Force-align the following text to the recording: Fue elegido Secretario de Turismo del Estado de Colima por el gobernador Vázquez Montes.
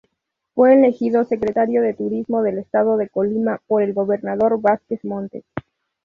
Fue 0.55 0.73
elegido 0.73 1.25
Secretario 1.25 1.83
de 1.83 1.93
Turismo 1.93 2.41
del 2.41 2.57
Estado 2.57 2.97
de 2.97 3.07
Colima 3.07 3.61
por 3.67 3.83
el 3.83 3.93
gobernador 3.93 4.59
Vázquez 4.59 5.05
Montes. 5.05 5.43